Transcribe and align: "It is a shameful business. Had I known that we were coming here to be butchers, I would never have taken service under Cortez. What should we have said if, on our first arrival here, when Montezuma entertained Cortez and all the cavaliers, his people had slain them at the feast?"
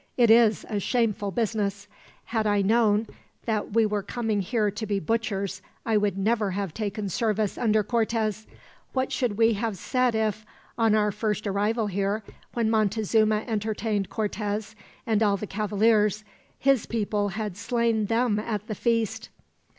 "It 0.17 0.31
is 0.31 0.65
a 0.67 0.79
shameful 0.79 1.29
business. 1.29 1.87
Had 2.25 2.47
I 2.47 2.63
known 2.63 3.05
that 3.45 3.73
we 3.73 3.85
were 3.85 4.01
coming 4.01 4.41
here 4.41 4.71
to 4.71 4.85
be 4.87 4.99
butchers, 4.99 5.61
I 5.85 5.95
would 5.95 6.17
never 6.17 6.49
have 6.49 6.73
taken 6.73 7.07
service 7.07 7.55
under 7.55 7.83
Cortez. 7.83 8.47
What 8.93 9.11
should 9.11 9.37
we 9.37 9.53
have 9.53 9.77
said 9.77 10.15
if, 10.15 10.43
on 10.75 10.95
our 10.95 11.11
first 11.11 11.45
arrival 11.45 11.85
here, 11.85 12.23
when 12.55 12.67
Montezuma 12.67 13.43
entertained 13.45 14.09
Cortez 14.09 14.75
and 15.05 15.21
all 15.21 15.37
the 15.37 15.45
cavaliers, 15.45 16.23
his 16.57 16.87
people 16.87 17.29
had 17.37 17.55
slain 17.55 18.05
them 18.07 18.39
at 18.39 18.65
the 18.65 18.73
feast?" 18.73 19.29